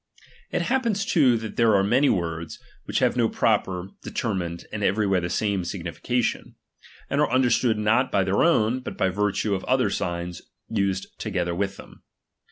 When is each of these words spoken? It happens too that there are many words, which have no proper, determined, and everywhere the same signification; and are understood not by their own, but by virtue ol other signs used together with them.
It 0.49 0.63
happens 0.63 1.05
too 1.05 1.37
that 1.37 1.57
there 1.57 1.75
are 1.75 1.83
many 1.83 2.09
words, 2.09 2.57
which 2.85 2.97
have 2.97 3.15
no 3.15 3.29
proper, 3.29 3.89
determined, 4.01 4.65
and 4.73 4.83
everywhere 4.83 5.21
the 5.21 5.29
same 5.29 5.63
signification; 5.63 6.55
and 7.07 7.21
are 7.21 7.29
understood 7.29 7.77
not 7.77 8.11
by 8.11 8.23
their 8.23 8.41
own, 8.41 8.79
but 8.79 8.97
by 8.97 9.09
virtue 9.09 9.53
ol 9.53 9.63
other 9.67 9.91
signs 9.91 10.41
used 10.69 11.05
together 11.19 11.53
with 11.53 11.77
them. 11.77 12.01